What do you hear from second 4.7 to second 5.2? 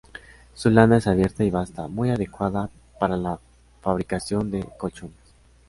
colchones.